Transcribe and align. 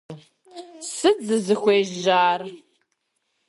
Сыт 0.93 1.17
зызыхъуэжар? 1.27 2.41